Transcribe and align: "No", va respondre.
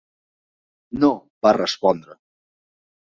"No", 1.03 1.11
va 1.49 1.53
respondre. 1.59 2.21